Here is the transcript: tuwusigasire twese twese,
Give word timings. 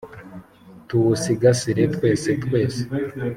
tuwusigasire 0.87 1.83
twese 1.95 2.29
twese, 2.43 2.81